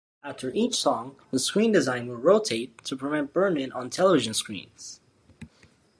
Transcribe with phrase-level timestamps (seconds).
[0.23, 4.99] After each song, the screen design will rotate to prevent burn-in on television screens.